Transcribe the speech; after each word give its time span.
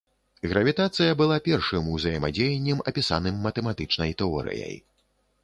Гравітацыя 0.51 1.11
была 1.19 1.37
першым 1.47 1.91
узаемадзеяннем, 1.97 2.81
апісаным 2.93 3.35
матэматычнай 3.45 4.11
тэорыяй. 4.25 4.75